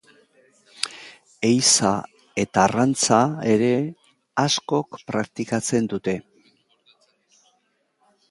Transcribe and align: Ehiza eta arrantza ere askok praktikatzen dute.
Ehiza 1.49 1.91
eta 2.43 2.63
arrantza 2.69 3.19
ere 3.55 3.69
askok 4.45 4.99
praktikatzen 5.13 5.91
dute. 5.95 6.17